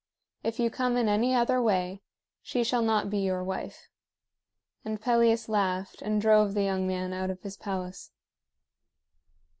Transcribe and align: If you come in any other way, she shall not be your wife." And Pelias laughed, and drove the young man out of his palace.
If 0.43 0.59
you 0.59 0.71
come 0.71 0.97
in 0.97 1.07
any 1.07 1.35
other 1.35 1.61
way, 1.61 2.01
she 2.41 2.63
shall 2.63 2.81
not 2.81 3.11
be 3.11 3.19
your 3.19 3.43
wife." 3.43 3.87
And 4.83 4.99
Pelias 4.99 5.47
laughed, 5.47 6.01
and 6.01 6.19
drove 6.19 6.55
the 6.55 6.63
young 6.63 6.87
man 6.87 7.13
out 7.13 7.29
of 7.29 7.43
his 7.43 7.55
palace. 7.55 8.11